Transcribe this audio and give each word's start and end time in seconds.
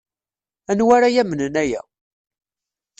Aniwa 0.69 0.93
ara 0.97 1.13
yamnen 1.15 1.55
aya? 1.63 1.81